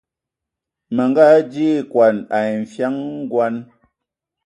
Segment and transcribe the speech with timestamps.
[0.95, 3.55] Manga adi ekɔn ai nfian ngɔn.